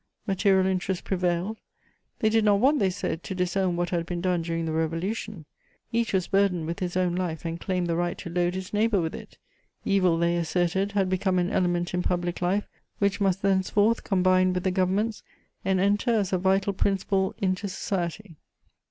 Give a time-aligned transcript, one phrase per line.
[0.25, 1.59] Material interests prevailed:
[2.21, 5.45] they did not want, they said, to disown what had been done during the Revolution;
[5.91, 8.99] each was burdened with his own life and claimed the right to load his neighbour
[8.99, 9.37] with it:
[9.85, 12.67] evil, they asserted, had become an element in public life
[12.97, 15.21] which must thenceforth combine with the governments
[15.63, 18.37] and enter as a vital principle into society.